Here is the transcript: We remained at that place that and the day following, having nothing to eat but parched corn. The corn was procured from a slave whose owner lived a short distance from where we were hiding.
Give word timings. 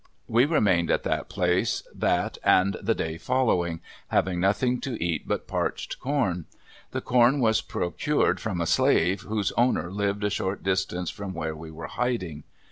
We 0.27 0.45
remained 0.47 0.89
at 0.89 1.03
that 1.03 1.29
place 1.29 1.83
that 1.93 2.39
and 2.43 2.75
the 2.81 2.95
day 2.95 3.19
following, 3.19 3.81
having 4.07 4.39
nothing 4.39 4.81
to 4.81 4.99
eat 4.99 5.27
but 5.27 5.45
parched 5.47 5.99
corn. 5.99 6.45
The 6.89 7.01
corn 7.01 7.39
was 7.39 7.61
procured 7.61 8.39
from 8.39 8.59
a 8.59 8.65
slave 8.65 9.21
whose 9.21 9.51
owner 9.51 9.91
lived 9.91 10.23
a 10.23 10.31
short 10.31 10.63
distance 10.63 11.11
from 11.11 11.35
where 11.35 11.55
we 11.55 11.69
were 11.69 11.85
hiding. 11.85 12.45